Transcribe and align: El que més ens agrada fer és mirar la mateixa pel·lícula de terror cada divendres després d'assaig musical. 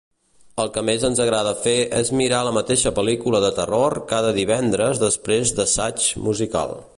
El 0.61 0.69
que 0.77 0.83
més 0.87 1.03
ens 1.09 1.19
agrada 1.25 1.51
fer 1.65 1.73
és 1.97 2.09
mirar 2.21 2.39
la 2.47 2.53
mateixa 2.57 2.93
pel·lícula 3.01 3.43
de 3.45 3.53
terror 3.59 3.97
cada 4.15 4.33
divendres 4.39 5.03
després 5.05 5.53
d'assaig 5.61 6.09
musical. 6.31 6.79